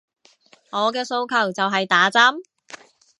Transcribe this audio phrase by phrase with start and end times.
[0.71, 2.41] 我嘅訴求就係打針